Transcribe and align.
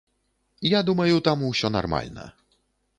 Я 0.77 0.81
думаю, 0.89 1.21
там 1.27 1.45
усё 1.51 1.73
нармальна. 1.77 2.29